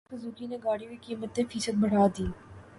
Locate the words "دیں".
2.15-2.31